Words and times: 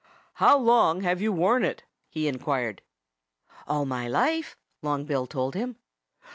"How 0.33 0.57
long 0.57 1.01
have 1.01 1.21
you 1.21 1.31
worn 1.31 1.63
it?" 1.63 1.83
he 2.09 2.27
inquired. 2.27 2.81
"All 3.67 3.85
my 3.85 4.07
life!" 4.07 4.57
Long 4.81 5.05
Bill 5.05 5.27
told 5.27 5.53
him. 5.53 5.75